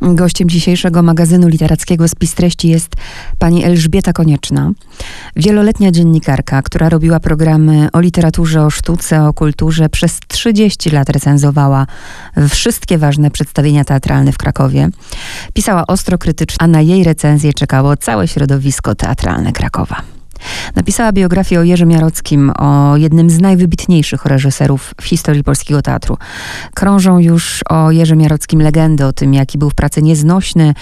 [0.00, 2.92] Gościem dzisiejszego magazynu literackiego Spis Treści jest
[3.38, 4.70] pani Elżbieta Konieczna,
[5.36, 9.88] wieloletnia dziennikarka, która robiła programy o literaturze, o sztuce, o kulturze.
[9.88, 11.86] Przez 30 lat recenzowała
[12.48, 14.88] wszystkie ważne przedstawienia teatralne w Krakowie.
[15.52, 20.15] Pisała ostro krytycznie, a na jej recenzję czekało całe środowisko teatralne Krakowa.
[20.76, 26.16] Napisała biografię o Jerzym Jarockim, o jednym z najwybitniejszych reżyserów w historii polskiego teatru.
[26.74, 30.74] Krążą już o Jerzym Jarockim legendy, o tym, jaki był w pracy nieznośny,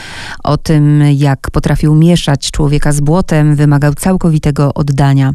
[0.45, 5.33] o tym, jak potrafił mieszać człowieka z błotem, wymagał całkowitego oddania.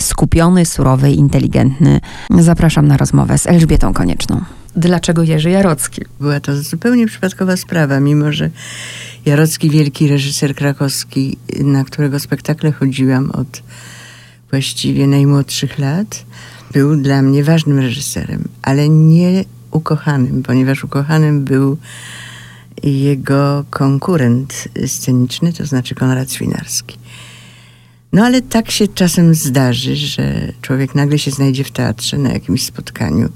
[0.00, 2.00] Skupiony, surowy, inteligentny.
[2.38, 4.40] Zapraszam na rozmowę z Elżbietą Konieczną.
[4.76, 6.02] Dlaczego Jerzy Jarocki?
[6.20, 8.50] Była to zupełnie przypadkowa sprawa, mimo że
[9.26, 13.62] Jarocki, wielki reżyser krakowski, na którego spektakle chodziłam od
[14.50, 16.24] właściwie najmłodszych lat,
[16.72, 21.76] był dla mnie ważnym reżyserem, ale nie ukochanym, ponieważ ukochanym był
[22.82, 26.98] jego konkurent sceniczny, to znaczy Konrad Swinarski.
[28.12, 32.64] No ale tak się czasem zdarzy, że człowiek nagle się znajdzie w teatrze na jakimś
[32.64, 33.28] spotkaniu.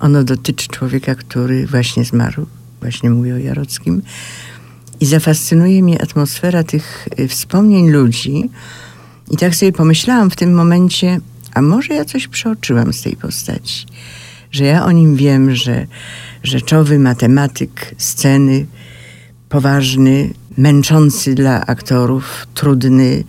[0.00, 2.46] Ono dotyczy człowieka, który właśnie zmarł,
[2.80, 4.02] właśnie mówię o Jarockim.
[5.00, 8.50] I zafascynuje mnie atmosfera tych y, wspomnień ludzi.
[9.30, 11.20] I tak sobie pomyślałam w tym momencie,
[11.54, 13.86] a może ja coś przeoczyłam z tej postaci.
[14.52, 15.86] Że ja o nim wiem, że
[16.42, 18.66] rzeczowy matematyk sceny,
[19.48, 23.24] poważny, męczący dla aktorów, trudny,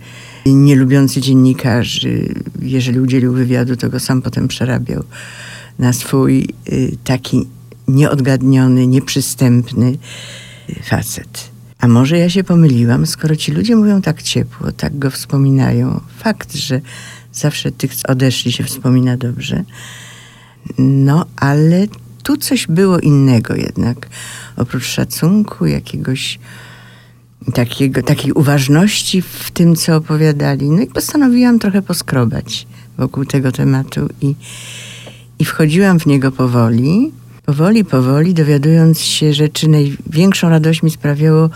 [0.46, 2.34] nielubiący dziennikarzy.
[2.62, 5.04] Jeżeli udzielił wywiadu, to go sam potem przerabiał
[5.82, 7.48] na swój y, taki
[7.88, 9.98] nieodgadniony, nieprzystępny
[10.82, 11.50] facet.
[11.78, 16.00] A może ja się pomyliłam, skoro ci ludzie mówią tak ciepło, tak go wspominają.
[16.18, 16.80] Fakt, że
[17.32, 19.64] zawsze tych odeszli się wspomina dobrze.
[20.78, 21.86] No, ale
[22.22, 24.08] tu coś było innego jednak.
[24.56, 26.38] Oprócz szacunku, jakiegoś
[27.54, 30.70] takiego, takiej uważności w tym, co opowiadali.
[30.70, 32.66] No i postanowiłam trochę poskrobać
[32.98, 34.34] wokół tego tematu i,
[35.38, 37.12] i wchodziłam w niego powoli.
[37.46, 41.50] Powoli, powoli, dowiadując się rzeczy, największą radość mi sprawiało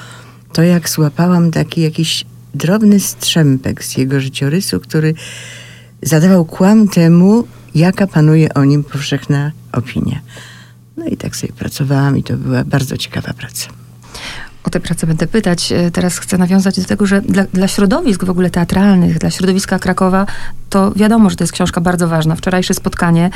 [0.52, 5.14] to, jak złapałam taki jakiś drobny strzępek z jego życiorysu, który
[6.02, 7.44] zadawał kłam temu,
[7.74, 10.20] jaka panuje o nim powszechna opinia.
[10.96, 13.85] No i tak sobie pracowałam i to była bardzo ciekawa praca.
[14.66, 15.72] O tę pracę będę pytać.
[15.72, 19.78] E, teraz chcę nawiązać do tego, że dla, dla, środowisk w ogóle teatralnych, dla środowiska
[19.78, 20.26] Krakowa,
[20.70, 22.36] to wiadomo, że to jest książka bardzo ważna.
[22.36, 23.30] Wczorajsze spotkanie,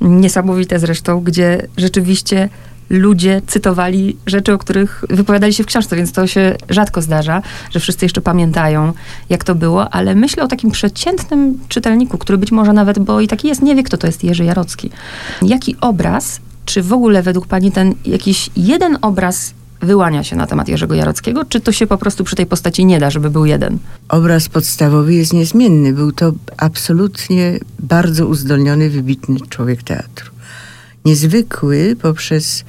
[0.00, 2.48] niesamowite zresztą, gdzie rzeczywiście
[2.90, 7.80] ludzie cytowali rzeczy, o których wypowiadali się w książce, więc to się rzadko zdarza, że
[7.80, 8.92] wszyscy jeszcze pamiętają,
[9.28, 13.28] jak to było, ale myślę o takim przeciętnym czytelniku, który być może nawet, bo i
[13.28, 14.90] taki jest, nie wie, kto to jest Jerzy Jarocki.
[15.42, 20.68] Jaki obraz, czy w ogóle według pani ten jakiś jeden obraz wyłania się na temat
[20.68, 23.78] Jerzego Jarockiego, czy to się po prostu przy tej postaci nie da, żeby był jeden?
[24.08, 25.92] Obraz podstawowy jest niezmienny.
[25.92, 30.30] Był to absolutnie bardzo uzdolniony, wybitny człowiek teatru.
[31.04, 32.64] Niezwykły poprzez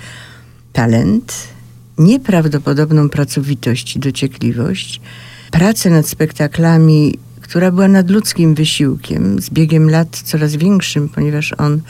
[0.73, 1.33] talent,
[1.97, 5.01] nieprawdopodobną pracowitość i dociekliwość,
[5.51, 11.81] pracę nad spektaklami, która była nadludzkim wysiłkiem, z biegiem lat coraz większym, ponieważ on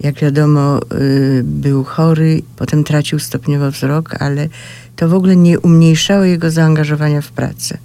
[0.00, 4.48] jak wiadomo, y, był chory, potem tracił stopniowo wzrok, ale
[4.96, 7.78] to w ogóle nie umniejszało jego zaangażowania w pracę.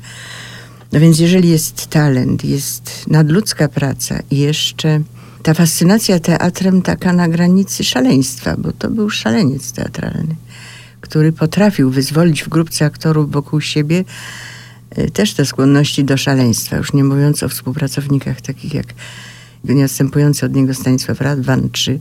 [0.92, 5.02] No więc jeżeli jest talent, jest nadludzka praca i jeszcze
[5.44, 10.36] ta fascynacja teatrem taka na granicy szaleństwa, bo to był szaleniec teatralny,
[11.02, 14.04] który potrafił wyzwolić w grupce aktorów wokół siebie
[14.98, 18.88] y, też te skłonności do szaleństwa, już nie mówiąc o współpracownikach takich jak
[19.74, 22.00] nieodstępujący od niego Stanisław Radwan, czy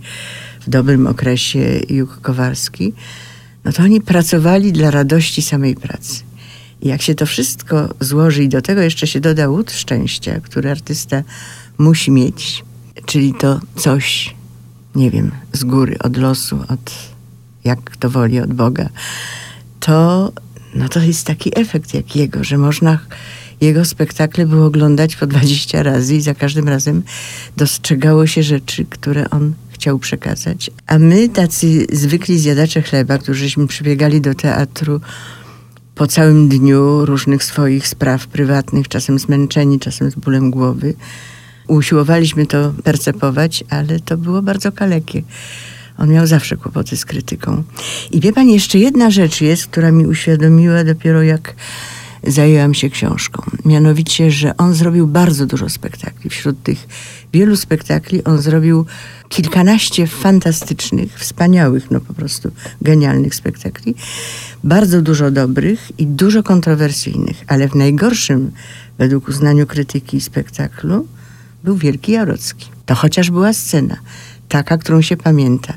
[0.67, 2.93] w dobrym okresie Juk Kowarski,
[3.65, 6.23] no to oni pracowali dla radości samej pracy.
[6.83, 10.71] I jak się to wszystko złoży i do tego jeszcze się doda łód szczęścia, który
[10.71, 11.23] artysta
[11.79, 12.65] musi mieć,
[13.07, 14.35] czyli to coś,
[14.95, 17.15] nie wiem, z góry, od losu, od
[17.65, 18.89] jak to woli, od Boga,
[19.81, 20.33] to,
[20.75, 22.99] no to jest taki efekt jak jego, że można
[23.61, 27.03] jego spektakle było oglądać po 20 razy i za każdym razem
[27.57, 30.71] dostrzegało się rzeczy, które on chciał przekazać.
[30.87, 35.01] A my, tacy zwykli zjadacze chleba, którzyśmy przybiegali do teatru
[35.95, 40.95] po całym dniu różnych swoich spraw prywatnych, czasem zmęczeni, czasem z bólem głowy,
[41.69, 45.23] usiłowaliśmy to percepować, ale to było bardzo kalekie.
[45.99, 47.63] On miał zawsze kłopoty z krytyką.
[48.11, 51.55] I wie pani, jeszcze jedna rzecz jest, która mi uświadomiła dopiero jak
[52.27, 53.43] zajęłam się książką.
[53.65, 56.31] Mianowicie, że on zrobił bardzo dużo spektakli.
[56.31, 56.89] Wśród tych
[57.33, 58.87] wielu spektakli on zrobił
[59.29, 62.51] kilkanaście fantastycznych, wspaniałych, no po prostu
[62.83, 63.95] genialnych spektakli.
[64.65, 68.53] Bardzo dużo dobrych i dużo kontrowersyjnych, ale w najgorszym,
[68.99, 71.07] według uznaniu krytyki spektaklu,
[71.65, 72.67] był Wielki Jarocki.
[72.87, 73.97] To chociaż była scena,
[74.49, 75.75] taka, którą się pamięta.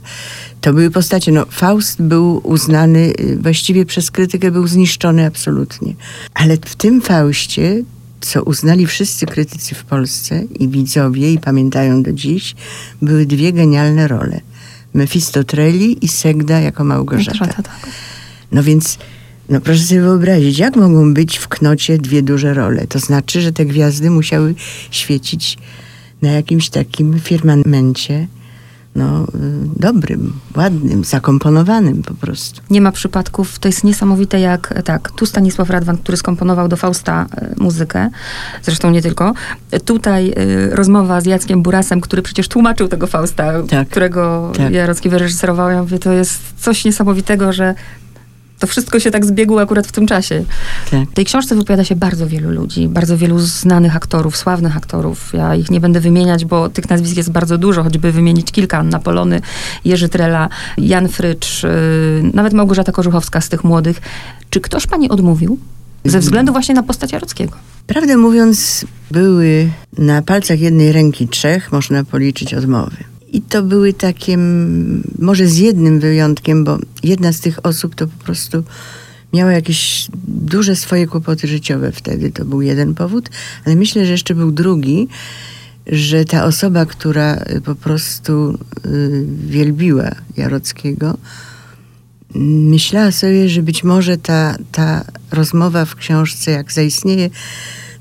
[0.62, 5.94] To były postacie, no Faust był uznany, y, właściwie przez krytykę był zniszczony absolutnie.
[6.33, 7.83] Ale w tym Faustie
[8.21, 12.56] co uznali wszyscy krytycy w Polsce i widzowie, i pamiętają do dziś,
[13.01, 14.42] były dwie genialne role.
[14.94, 17.48] Mefistotreli i Segda jako Małgorzata.
[17.48, 17.89] Tak.
[18.51, 18.98] No więc,
[19.50, 22.88] no proszę sobie wyobrazić, jak mogą być w knocie dwie duże role?
[22.88, 24.56] To znaczy, że te gwiazdy musiały
[24.92, 25.57] świecić
[26.21, 28.27] na jakimś takim firmamencie,
[28.97, 29.25] no,
[29.75, 32.61] dobrym, ładnym, zakomponowanym po prostu.
[32.69, 37.25] Nie ma przypadków, to jest niesamowite jak, tak, tu Stanisław Radwan, który skomponował do Fausta
[37.41, 38.09] y, muzykę,
[38.63, 39.33] zresztą nie tylko.
[39.85, 44.71] Tutaj y, rozmowa z Jackiem Burasem, który przecież tłumaczył tego Fausta, tak, którego tak.
[44.71, 45.69] Jarocki wyreżyserował.
[45.69, 47.75] Ja mówię, to jest coś niesamowitego, że
[48.59, 50.44] to wszystko się tak zbiegło akurat w tym czasie.
[50.92, 51.09] Tak.
[51.09, 55.33] W tej książce wypowiada się bardzo wielu ludzi, bardzo wielu znanych aktorów, sławnych aktorów.
[55.33, 58.77] Ja ich nie będę wymieniać, bo tych nazwisk jest bardzo dużo, choćby wymienić kilka.
[58.77, 59.42] Anna Polony,
[59.86, 64.01] Jerzy Trela, Jan Frycz, yy, nawet Małgorzata Korzuchowska z tych młodych.
[64.50, 65.59] Czy ktoś pani odmówił?
[66.06, 67.57] Ze względu właśnie na postać Jarockiego.
[67.88, 72.98] Prawdę mówiąc, były na palcach jednej ręki trzech, można policzyć odmowy.
[73.33, 74.38] I to były takie,
[75.19, 78.63] może z jednym wyjątkiem, bo jedna z tych osób to po prostu
[79.33, 82.31] miała jakieś duże swoje kłopoty życiowe wtedy.
[82.31, 83.29] To był jeden powód,
[83.65, 85.07] ale myślę, że jeszcze był drugi,
[85.88, 91.18] że ta osoba, która y, po prostu y, wielbiła Jarockiego,
[92.35, 97.30] myślała sobie, że być może ta, ta rozmowa w książce, jak zaistnieje,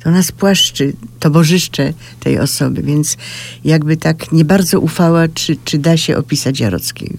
[0.06, 3.17] to ona spłaszczy towarzysze tej osoby, więc
[3.64, 7.19] jakby tak nie bardzo ufała, czy, czy da się opisać Jarockiego.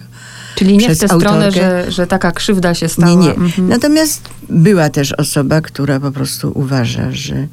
[0.55, 3.09] Czyli nie w tę stronę, że, że taka krzywda się stała.
[3.09, 3.33] Nie, nie.
[3.33, 3.69] Mhm.
[3.69, 7.47] Natomiast była też osoba, która po prostu uważa, że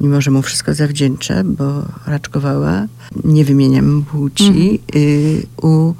[0.00, 2.86] mimo, że mu wszystko zawdzięcza, bo raczkowała,
[3.24, 4.78] nie wymieniam płci, mhm.
[4.96, 5.94] y, u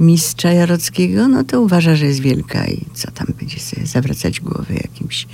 [0.00, 4.74] mistrza Jarockiego, no to uważa, że jest wielka i co tam będzie sobie zawracać głowę
[4.74, 5.26] jakimś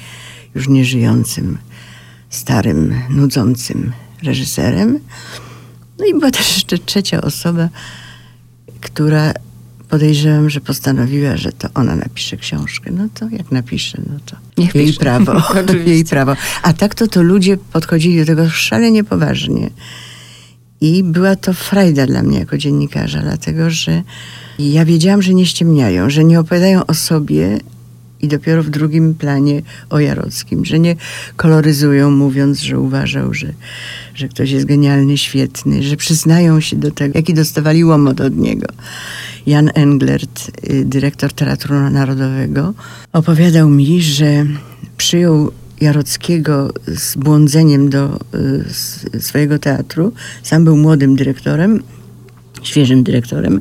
[0.55, 1.59] już nieżyjącym
[2.35, 3.93] starym, nudzącym
[4.23, 4.99] reżyserem.
[5.99, 7.69] No i była też jeszcze trzecia osoba,
[8.81, 9.33] która
[9.89, 12.91] podejrzewam, że postanowiła, że to ona napisze książkę.
[12.91, 15.01] No to jak napisze, no to Niech jej pisze.
[15.01, 15.43] prawo.
[15.87, 16.37] jej prawo.
[16.63, 19.71] A tak to to ludzie podchodzili do tego szalenie poważnie.
[20.81, 24.03] I była to frajda dla mnie jako dziennikarza, dlatego że
[24.59, 27.59] ja wiedziałam, że nie ściemniają, że nie opowiadają o sobie,
[28.25, 30.97] i dopiero w drugim planie o Jarockim, że nie
[31.37, 33.53] koloryzują mówiąc, że uważał, że,
[34.15, 38.67] że ktoś jest genialny, świetny, że przyznają się do tego, jaki dostawali łomot od niego.
[39.47, 42.75] Jan Englert, y, dyrektor Teatru Narodowego,
[43.13, 44.47] opowiadał mi, że
[44.97, 48.21] przyjął Jarockiego z błądzeniem do
[49.15, 50.13] y, swojego teatru.
[50.43, 51.83] Sam był młodym dyrektorem
[52.69, 53.61] świeżym dyrektorem.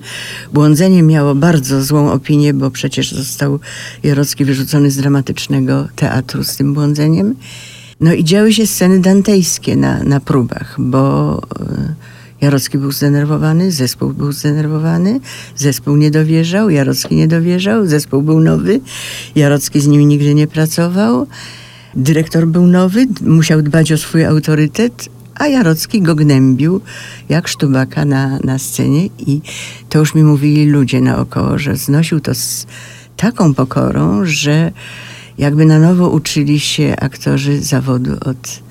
[0.53, 3.59] Błądzenie miało bardzo złą opinię, bo przecież został
[4.03, 7.35] Jarocki wyrzucony z dramatycznego teatru z tym błądzeniem.
[7.99, 11.93] No i działy się sceny dantejskie na, na próbach, bo e,
[12.41, 15.19] Jarocki był zdenerwowany, zespół był zdenerwowany,
[15.55, 18.81] zespół nie dowierzał, Jarocki nie dowierzał, zespół był nowy,
[19.35, 21.27] Jarocki z nimi nigdy nie pracował.
[21.95, 26.81] Dyrektor był nowy, musiał dbać o swój autorytet, a Jarocki go gnębił
[27.29, 29.41] jak sztubaka na, na scenie i
[29.89, 32.67] to już mi mówili ludzie naokoło, że znosił to z
[33.17, 34.71] taką pokorą, że
[35.37, 38.63] jakby na nowo uczyli się aktorzy zawodu od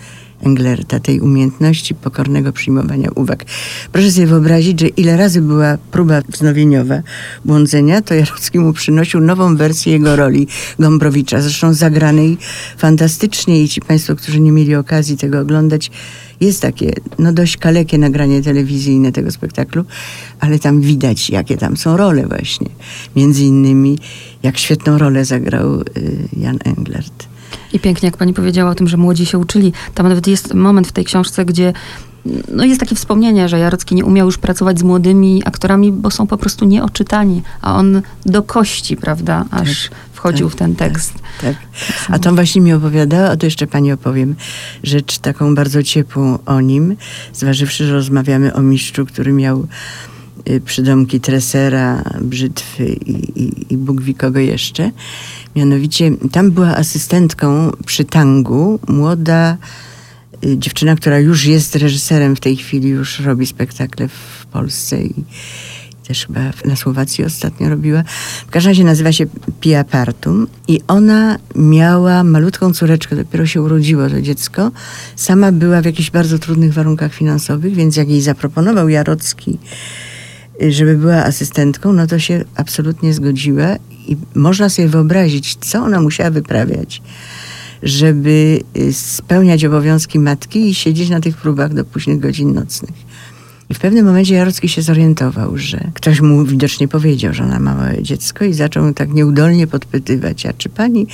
[0.42, 3.44] Englerta, tej umiejętności pokornego przyjmowania uwag.
[3.92, 7.02] Proszę sobie wyobrazić, że ile razy była próba wznowieniowa
[7.44, 10.46] błądzenia, to Jarocki mu przynosił nową wersję jego roli
[10.78, 12.38] Gombrowicza, zresztą zagranej
[12.78, 15.90] fantastycznie i ci Państwo, którzy nie mieli okazji tego oglądać,
[16.40, 19.84] jest takie no dość kalekie nagranie telewizyjne tego spektaklu,
[20.40, 22.68] ale tam widać, jakie tam są role właśnie.
[23.16, 23.98] Między innymi,
[24.42, 25.84] jak świetną rolę zagrał y,
[26.36, 27.31] Jan Englert.
[27.72, 29.72] I pięknie, jak pani powiedziała o tym, że młodzi się uczyli.
[29.94, 31.72] Tam nawet jest moment w tej książce, gdzie
[32.48, 36.26] no jest takie wspomnienie, że Jarocki nie umiał już pracować z młodymi aktorami, bo są
[36.26, 40.88] po prostu nieoczytani, a on do kości, prawda, aż tak, wchodził tak, w ten tak,
[40.88, 41.14] tekst.
[41.14, 41.56] Tak, tak.
[42.08, 44.34] A tam właśnie mi opowiadała, a to jeszcze pani opowiem,
[44.82, 46.96] rzecz taką bardzo ciepłą o nim,
[47.32, 49.66] zważywszy, że rozmawiamy o mistrzu, który miał
[50.64, 54.90] przydomki tresera, brzytwy i, i, i Bóg wie kogo jeszcze.
[55.56, 59.56] Mianowicie tam była asystentką przy tangu młoda
[60.44, 65.14] y, dziewczyna, która już jest reżyserem w tej chwili, już robi spektakle w Polsce i
[66.08, 68.04] też chyba na Słowacji ostatnio robiła.
[68.46, 69.26] W każdym razie nazywa się
[69.60, 74.70] Pia Partum i ona miała malutką córeczkę, dopiero się urodziło to dziecko.
[75.16, 80.11] Sama była w jakichś bardzo trudnych warunkach finansowych, więc jak jej zaproponował Jarocki, y,
[80.60, 86.30] żeby była asystentką, no to się absolutnie zgodziła i można sobie wyobrazić, co ona musiała
[86.30, 87.02] wyprawiać
[87.82, 92.94] żeby y, spełniać obowiązki matki i siedzieć na tych próbach do późnych godzin nocnych.
[93.72, 97.74] I w pewnym momencie Jarocki się zorientował, że ktoś mu widocznie powiedział, że ona ma
[97.74, 101.06] małe dziecko i zaczął tak nieudolnie podpytywać, a czy pani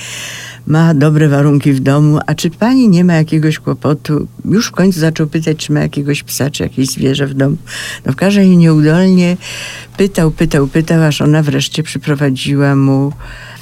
[0.67, 4.27] ma dobre warunki w domu, a czy pani nie ma jakiegoś kłopotu?
[4.45, 7.57] Już w końcu zaczął pytać, czy ma jakiegoś psa, czy jakieś zwierzę w domu.
[8.05, 9.37] No w każdym razie nieudolnie
[9.97, 13.13] pytał, pytał, pytał, aż ona wreszcie przyprowadziła mu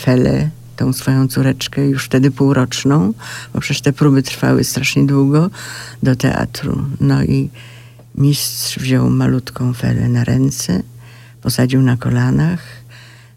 [0.01, 3.13] Felę tą swoją córeczkę, już wtedy półroczną,
[3.53, 5.49] bo przecież te próby trwały strasznie długo,
[6.03, 6.85] do teatru.
[7.01, 7.49] No i
[8.17, 10.83] mistrz wziął malutką Felę na ręce,
[11.41, 12.59] posadził na kolanach,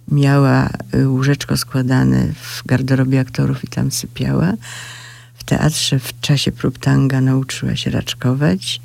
[0.09, 4.53] miała y, łóżeczko składane w garderobie aktorów i tam sypiała.
[5.35, 8.81] W teatrze w czasie prób tanga nauczyła się raczkować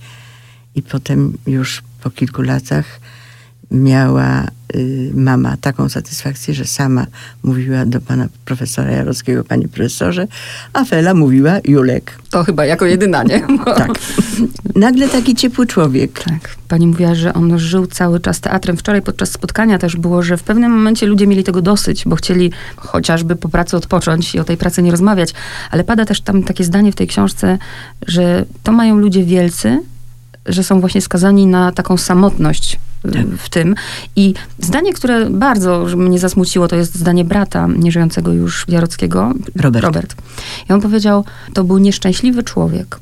[0.76, 3.00] i potem już po kilku latach
[3.72, 4.44] miała
[4.76, 7.06] y, mama taką satysfakcję, że sama
[7.44, 10.28] mówiła do pana profesora Jarockiego, panie profesorze,
[10.74, 12.20] a Fela mówiła Julek.
[12.30, 13.42] To chyba jako jedyna, nie?
[13.66, 13.92] tak.
[14.76, 16.24] Nagle taki ciepły człowiek.
[16.24, 16.56] Tak.
[16.68, 18.78] Pani mówiła, że on żył cały czas teatrem.
[18.78, 22.52] Wczoraj podczas spotkania też było, że w pewnym momencie ludzie mieli tego dosyć, bo chcieli
[22.76, 25.34] chociażby po pracy odpocząć i o tej pracy nie rozmawiać.
[25.72, 27.58] Ale pada też tam takie zdanie w tej książce,
[28.08, 29.80] że to mają ludzie wielcy,
[30.46, 32.80] że są właśnie skazani na taką samotność.
[33.38, 33.76] W tym.
[34.16, 39.86] I zdanie, które bardzo mnie zasmuciło, to jest zdanie brata nieżyjącego już Jarockiego, Robert.
[39.86, 40.16] Robert.
[40.70, 43.00] I on powiedział, to był nieszczęśliwy człowiek.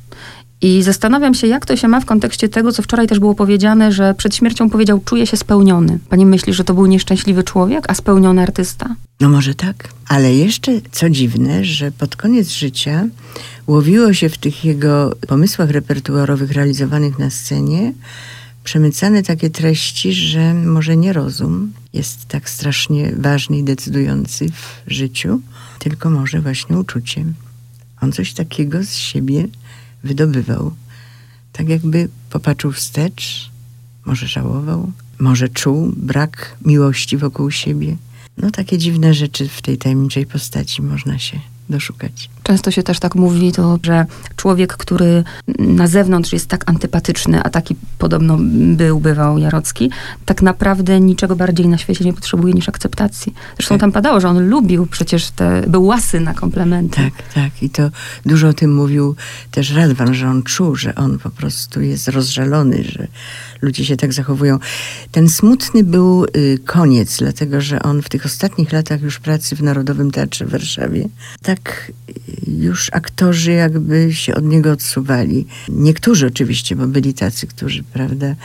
[0.63, 3.91] I zastanawiam się, jak to się ma w kontekście tego, co wczoraj też było powiedziane,
[3.91, 5.99] że przed śmiercią powiedział, czuję się spełniony.
[6.09, 8.95] Pani myśli, że to był nieszczęśliwy człowiek, a spełniony artysta?
[9.19, 9.89] No może tak.
[10.07, 13.07] Ale jeszcze co dziwne, że pod koniec życia
[13.67, 17.93] łowiło się w tych jego pomysłach repertuarowych realizowanych na scenie
[18.63, 25.41] przemycane takie treści, że może nie rozum jest tak strasznie ważny i decydujący w życiu,
[25.79, 27.25] tylko może właśnie uczucie.
[28.01, 29.47] On coś takiego z siebie
[30.03, 30.73] wydobywał.
[31.51, 33.51] Tak jakby popatrzył wstecz,
[34.05, 37.97] może żałował, może czuł brak miłości wokół siebie.
[38.37, 41.39] No takie dziwne rzeczy w tej tajemniczej postaci można się
[41.69, 42.29] doszukać.
[42.43, 44.05] Często się też tak mówi, to, że
[44.35, 45.23] człowiek, który
[45.59, 48.37] na zewnątrz jest tak antypatyczny, a taki podobno
[48.75, 49.91] był, bywał Jarocki,
[50.25, 53.33] tak naprawdę niczego bardziej na świecie nie potrzebuje niż akceptacji.
[53.57, 53.81] Zresztą tak.
[53.81, 56.95] tam padało, że on lubił przecież te, był łasy na komplementy.
[56.95, 57.63] Tak, tak.
[57.63, 57.89] I to
[58.25, 59.15] dużo o tym mówił
[59.51, 63.07] też Radwan, że on czuł, że on po prostu jest rozżalony, że
[63.63, 64.59] ludzie się tak zachowują.
[65.11, 69.63] Ten smutny był y, koniec, dlatego że on w tych ostatnich latach już pracy w
[69.63, 71.09] Narodowym Teatrze w Warszawie
[71.41, 71.91] tak
[72.47, 75.45] już aktorzy jakby się od niego odsuwali.
[75.69, 78.35] Niektórzy oczywiście, bo byli tacy, którzy, prawda,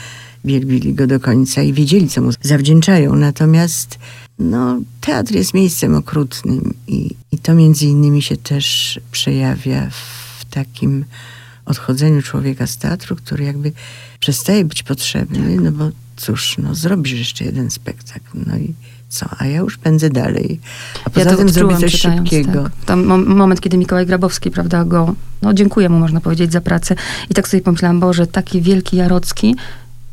[0.45, 3.17] wielbili go do końca i wiedzieli, co mu zawdzięczają.
[3.17, 3.99] Natomiast
[4.39, 11.05] no, teatr jest miejscem okrutnym i, i to między innymi się też przejawia w takim
[11.69, 13.73] odchodzeniu człowieka z teatru, który jakby
[14.21, 18.75] przestaje być potrzebny, no bo cóż, no zrobisz jeszcze jeden spektakl, no i
[19.09, 20.61] co, a ja już pędzę dalej.
[21.05, 22.63] A poza ja tym zrobię coś szybkiego.
[22.63, 22.73] Tak.
[22.85, 26.95] Tam moment, kiedy Mikołaj Grabowski, prawda, go, no dziękuję mu, można powiedzieć, za pracę.
[27.31, 29.57] I tak sobie pomyślałam, Boże, taki wielki Jarocki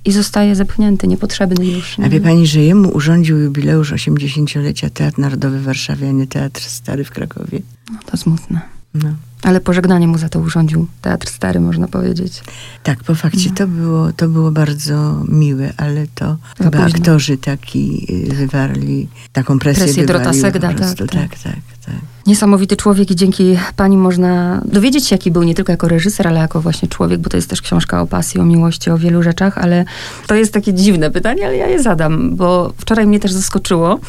[0.06, 1.98] i zostaje zepchnięty, niepotrzebny już.
[1.98, 2.06] Nie?
[2.06, 6.62] A wie pani, że jemu urządził jubileusz 80-lecia Teatr Narodowy w Warszawie, a nie Teatr
[6.62, 7.62] Stary w Krakowie?
[7.92, 8.75] No, to smutne.
[9.04, 9.10] No.
[9.44, 12.44] Ale pożegnanie mu za to urządził Teatr Stary, można powiedzieć.
[12.84, 13.56] Tak, po fakcie no.
[13.56, 17.00] to, było, to było bardzo miłe, ale to za chyba późno.
[17.00, 21.96] aktorzy taki y, wywarli, taką presję Presję Drota Segda, tak, tak, tak, tak, tak.
[22.28, 26.40] Niesamowity człowiek i dzięki pani można dowiedzieć się, jaki był nie tylko jako reżyser, ale
[26.40, 29.58] jako właśnie człowiek, bo to jest też książka o pasji, o miłości, o wielu rzeczach,
[29.58, 29.86] ale
[30.28, 34.00] to jest takie dziwne pytanie, ale ja je zadam, bo wczoraj mnie też zaskoczyło,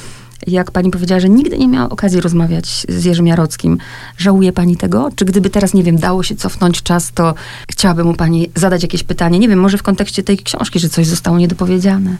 [0.46, 3.78] jak pani powiedziała, że nigdy nie miała okazji rozmawiać z Jerzym Jarockim.
[4.18, 5.10] Żałuje pani tego?
[5.16, 7.34] Czy gdyby teraz, nie wiem, dało się cofnąć czas, to
[7.70, 9.38] chciałaby mu pani zadać jakieś pytanie?
[9.38, 12.16] Nie wiem, może w kontekście tej książki, że coś zostało niedopowiedziane.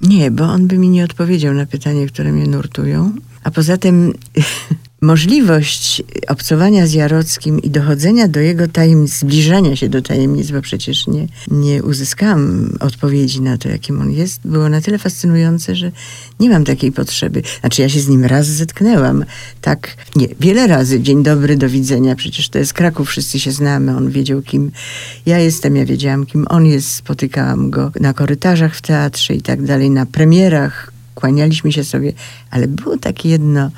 [0.00, 3.12] Nie, bo on by mi nie odpowiedział na pytania, które mnie nurtują.
[3.44, 4.14] A poza tym
[5.00, 11.06] możliwość obcowania z Jarockim i dochodzenia do jego tajemnic, zbliżania się do tajemnic, bo przecież
[11.06, 15.92] nie, nie uzyskałam odpowiedzi na to, jakim on jest, było na tyle fascynujące, że
[16.40, 17.42] nie mam takiej potrzeby.
[17.60, 19.24] Znaczy ja się z nim raz zetknęłam,
[19.60, 23.96] tak, nie, wiele razy, dzień dobry, do widzenia, przecież to jest Kraków, wszyscy się znamy,
[23.96, 24.70] on wiedział kim
[25.26, 29.62] ja jestem, ja wiedziałam kim on jest, spotykałam go na korytarzach w teatrze i tak
[29.62, 32.12] dalej, na premierach, kłanialiśmy się sobie,
[32.50, 33.70] ale było takie jedno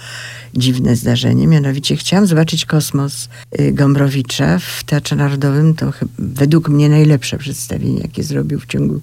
[0.54, 3.28] dziwne zdarzenie, mianowicie chciałam zobaczyć kosmos
[3.60, 5.74] y, Gombrowicza w Teatrze Narodowym.
[5.74, 9.00] To według mnie najlepsze przedstawienie, jakie zrobił w ciągu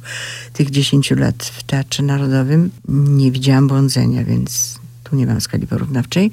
[0.53, 2.69] tych 10 lat w Teatrze Narodowym.
[2.89, 6.31] Nie widziałam błądzenia, więc tu nie mam skali porównawczej.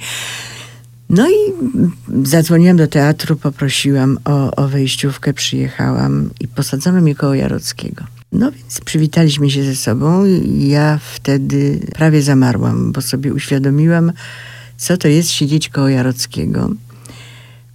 [1.10, 1.34] No i
[2.26, 8.04] zadzwoniłam do teatru, poprosiłam o, o wejściówkę, przyjechałam i posadzono mnie koło Jarockiego.
[8.32, 14.12] No więc przywitaliśmy się ze sobą i ja wtedy prawie zamarłam, bo sobie uświadomiłam,
[14.76, 16.70] co to jest siedzieć koło Jarockiego,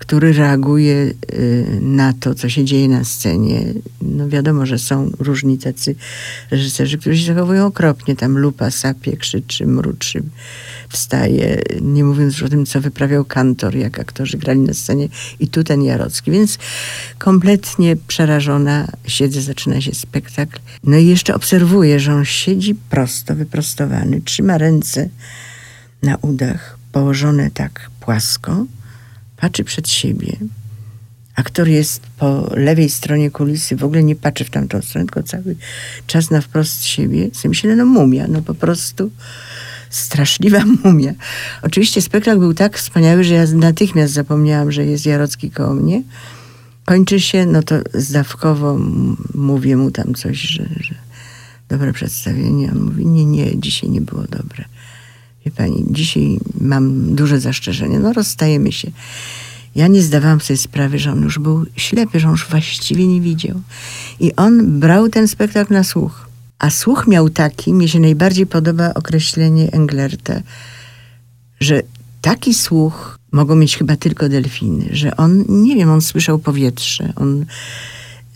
[0.08, 3.66] który reaguje y, na to, co się dzieje na scenie.
[4.02, 5.96] No wiadomo, że są różni tacy
[6.52, 8.16] reżyserzy, którzy się zachowują okropnie.
[8.16, 10.24] Tam lupa sapie, krzyczy, mruczy,
[10.90, 11.62] wstaje.
[11.82, 15.10] Nie mówiąc już o tym, co wyprawiał kantor, jak aktorzy grali na scenie.
[15.40, 16.32] I tu ten Jarocki.
[16.32, 16.58] Więc
[17.18, 20.60] kompletnie przerażona siedzę, zaczyna się spektakl.
[20.84, 25.10] No i jeszcze obserwuję, że on siedzi prosto, wyprostowany, trzyma ręce
[26.02, 28.66] na udach, położone tak płasko,
[29.38, 30.38] patrzy przed siebie.
[31.36, 35.56] Aktor jest po lewej stronie kulisy, w ogóle nie patrzy w tamtą stronę, tylko cały
[36.08, 37.30] czas na wprost siebie.
[37.34, 39.12] Sobie myślę, no mumia, no po prostu
[39.90, 41.14] straszliwa mumia.
[41.62, 46.04] Oczywiście spektakl był tak wspaniały, że ja natychmiast zapomniałam, że jest Jarocki koło mnie.
[46.86, 48.78] Kończy się, no to zdawkowo
[49.36, 50.96] mówię mu tam coś, że, że
[51.70, 52.72] dobre przedstawienie.
[52.72, 54.66] On mówi, nie, nie, dzisiaj nie było dobre.
[55.48, 58.00] Wie pani, dzisiaj mam duże zastrzeżenie.
[58.00, 58.92] No rozstajemy się.
[59.76, 63.22] Ja nie zdawałam sobie sprawy, że on już był ślepy, że on już właściwie nie
[63.22, 63.62] widział.
[64.20, 66.28] I on brał ten spektakl na słuch.
[66.60, 70.42] A słuch miał taki, mi się najbardziej podoba określenie Englerta,
[71.60, 71.82] że
[72.22, 77.46] taki słuch mogą mieć chyba tylko delfiny, że on, nie wiem, on słyszał powietrze, on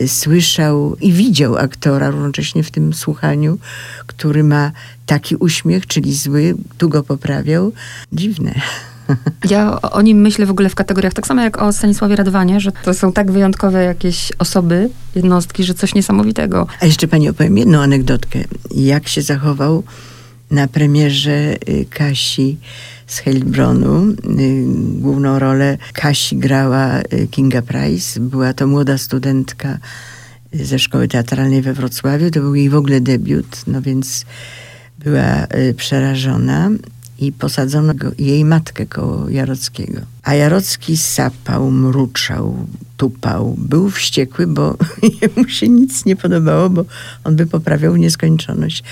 [0.07, 3.57] słyszał i widział aktora równocześnie w tym słuchaniu,
[4.07, 4.71] który ma
[5.05, 7.71] taki uśmiech, czyli zły, tu go poprawiał.
[8.13, 8.53] Dziwne.
[9.49, 12.71] Ja o nim myślę w ogóle w kategoriach, tak samo jak o Stanisławie Radwanie, że
[12.71, 16.67] to są tak wyjątkowe jakieś osoby, jednostki, że coś niesamowitego.
[16.79, 18.39] A jeszcze pani opowiem jedną anegdotkę.
[18.75, 19.83] Jak się zachował
[20.51, 22.57] na premierze y, Kasi
[23.07, 24.09] z Heilbronu.
[24.11, 24.15] Y,
[24.99, 28.19] główną rolę Kasi grała y, Kinga Price.
[28.19, 29.77] Była to młoda studentka
[30.53, 32.31] ze szkoły teatralnej we Wrocławiu.
[32.31, 34.25] To był jej w ogóle debiut, no więc
[34.99, 36.69] była przerażona
[37.21, 40.01] i posadzono go, jej matkę koło Jarockiego.
[40.23, 43.55] A Jarocki sapał, mruczał, tupał.
[43.57, 44.77] Był wściekły, bo
[45.35, 46.85] mu się nic nie podobało, bo
[47.23, 48.83] on by poprawiał nieskończoność.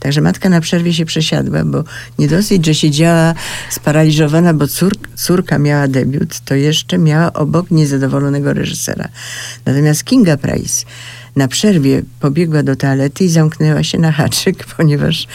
[0.00, 1.84] Także matka na przerwie się przesiadła, bo
[2.18, 3.34] nie dosyć, że siedziała
[3.70, 9.08] sparaliżowana, bo cór, córka miała debiut, to jeszcze miała obok niezadowolonego reżysera.
[9.66, 10.86] Natomiast Kinga Price
[11.36, 15.26] na przerwie pobiegła do toalety i zamknęła się na haczyk, ponieważ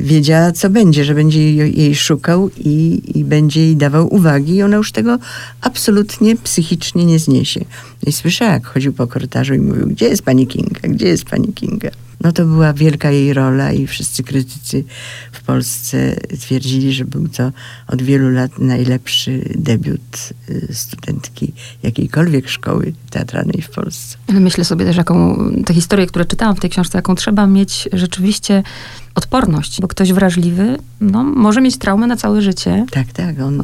[0.00, 4.76] wiedziała, co będzie, że będzie jej, szukał i, i, będzie jej dawał uwagi i ona
[4.76, 5.18] już tego
[5.60, 7.64] absolutnie psychicznie nie zniesie.
[8.06, 11.52] I słyszała, jak chodził po korytarzu i mówił, gdzie jest pani Kinga, gdzie jest pani
[11.52, 11.90] Kinga?
[12.20, 14.84] No to była wielka jej rola i wszyscy krytycy
[15.32, 17.52] w Polsce twierdzili, że był to
[17.88, 21.52] od wielu lat najlepszy debiut y, studentki
[21.82, 24.16] jakiejkolwiek szkoły teatralnej w Polsce.
[24.28, 28.62] Myślę sobie też, jaką te historie, które czytałam w tej książce, jaką trzeba mieć rzeczywiście
[29.14, 32.86] odporność, bo ktoś wrażliwy no, może mieć traumę na całe życie.
[32.90, 33.40] Tak, tak.
[33.40, 33.56] On,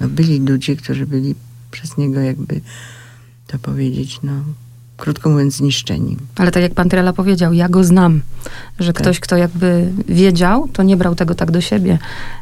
[0.00, 1.34] no, byli ludzie, którzy byli
[1.70, 2.60] przez niego jakby
[3.46, 4.32] to powiedzieć, no
[4.96, 6.16] krótko mówiąc, zniszczeni.
[6.36, 8.22] Ale tak jak pan Trela powiedział, ja go znam,
[8.78, 9.02] że tak.
[9.02, 11.98] ktoś, kto jakby wiedział, to nie brał tego tak do siebie.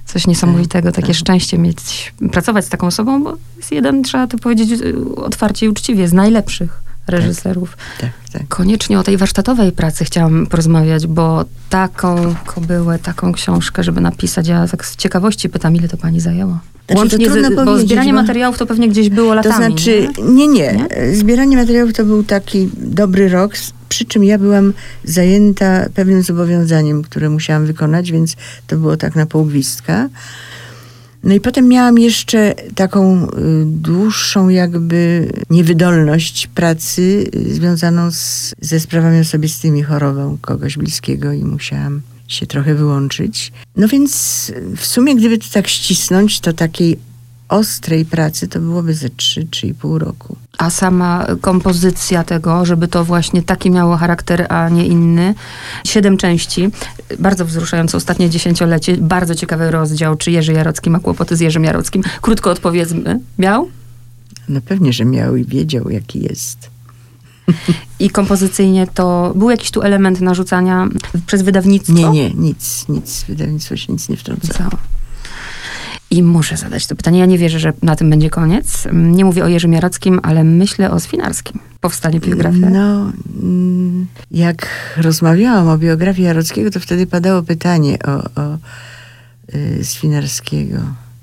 [0.07, 1.17] Coś niesamowitego, tak, takie tak.
[1.17, 4.81] szczęście mieć, pracować z taką osobą, bo jest jeden, trzeba to powiedzieć
[5.17, 7.77] otwarcie i uczciwie, z najlepszych reżyserów.
[8.01, 8.49] Tak, tak, tak.
[8.49, 14.69] Koniecznie o tej warsztatowej pracy chciałam porozmawiać, bo taką kobyłę, taką książkę, żeby napisać, ja
[14.69, 16.59] tak z ciekawości pytam, ile to pani zajęło?
[16.87, 19.55] Znaczy, Łącznie z, bo zbieranie bo, materiałów to pewnie gdzieś było latami.
[19.55, 20.49] To znaczy, nie?
[20.49, 20.89] nie, nie.
[21.15, 23.55] Zbieranie materiałów to był taki dobry rok,
[23.89, 24.73] przy czym ja byłam
[25.05, 28.37] zajęta pewnym zobowiązaniem, które musiałam wykonać, więc
[28.67, 30.09] to było tak na pół gwizdka.
[31.25, 33.29] No i potem miałam jeszcze taką y,
[33.67, 42.03] dłuższą jakby niewydolność pracy y, związaną z, ze sprawami osobistymi, chorobą kogoś bliskiego i musiałam
[42.29, 43.53] się trochę wyłączyć.
[43.77, 46.99] No więc w sumie, gdyby to tak ścisnąć, to takiej
[47.55, 50.37] ostrej pracy to byłoby ze 3-3,5 roku.
[50.59, 55.35] A sama kompozycja tego, żeby to właśnie taki miało charakter, a nie inny.
[55.85, 56.69] Siedem części,
[57.19, 62.03] bardzo wzruszające ostatnie dziesięciolecie, bardzo ciekawy rozdział, czy Jerzy Jarocki ma kłopoty z Jerzym Jarockim.
[62.21, 63.69] Krótko odpowiedzmy, miał?
[64.49, 66.71] No pewnie, że miał i wiedział, jaki jest.
[67.99, 70.89] I kompozycyjnie to był jakiś tu element narzucania
[71.27, 71.93] przez wydawnictwo?
[71.93, 73.25] Nie, nie, nic, nic.
[73.29, 74.71] Wydawnictwo się nic nie wtrącało.
[76.15, 77.19] I muszę zadać to pytanie.
[77.19, 78.89] Ja nie wierzę, że na tym będzie koniec.
[78.93, 81.61] Nie mówię o Jerzym Jarockim, ale myślę o Swinarskim.
[81.81, 82.71] Powstanie biografia.
[82.71, 88.59] No, mm, jak rozmawiałam o biografii Jarockiego, to wtedy padało pytanie o, o
[89.55, 90.79] y, Swinarskiego.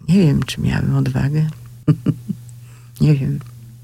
[0.09, 1.47] Nie wiem, czy miałem odwagę.
[3.01, 3.39] nie wiem.